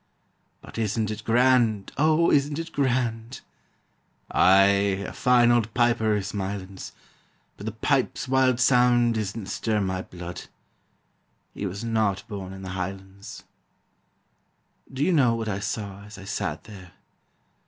[0.61, 1.91] "But isn't it grand?
[1.95, 3.41] O, isn't it grand?"
[4.31, 6.93] "Ay, a fine auld player is Mylands,
[7.55, 10.47] But the pipes' wild sound disna stir my bluid"
[11.53, 13.43] He was not born in the highlands.
[14.91, 16.93] Do you know what I saw as I sat there?